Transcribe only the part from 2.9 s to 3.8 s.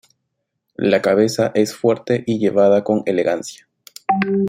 elegancia.